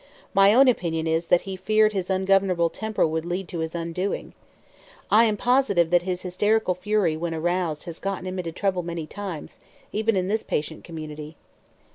My 0.33 0.51
own 0.51 0.67
opinion 0.67 1.05
is 1.05 1.27
that 1.27 1.41
he 1.41 1.55
feared 1.55 1.93
his 1.93 2.09
ungovernable 2.09 2.71
temper 2.71 3.05
would 3.05 3.23
lead 3.23 3.47
to 3.49 3.59
his 3.59 3.75
undoing. 3.75 4.33
I 5.11 5.25
am 5.25 5.37
positive 5.37 5.91
that 5.91 6.01
his 6.01 6.23
hysterical 6.23 6.73
fury, 6.73 7.15
when 7.15 7.35
aroused, 7.35 7.83
has 7.83 7.99
gotten 7.99 8.25
him 8.25 8.39
into 8.39 8.51
trouble 8.51 8.81
many 8.81 9.05
times, 9.05 9.59
even 9.91 10.15
in 10.15 10.27
this 10.27 10.41
patient 10.41 10.83
community." 10.83 11.35